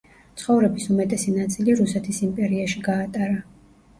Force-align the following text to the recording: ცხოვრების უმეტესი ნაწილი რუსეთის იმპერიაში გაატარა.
ცხოვრების 0.43 0.87
უმეტესი 0.93 1.33
ნაწილი 1.35 1.75
რუსეთის 1.81 2.21
იმპერიაში 2.29 2.81
გაატარა. 2.89 3.37